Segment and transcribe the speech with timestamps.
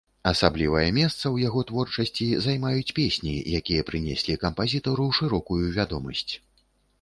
[0.29, 6.33] Асаблівае месца ў яго творчасці займаюць песні, якія прынеслі кампазітару шырокую вядомасць.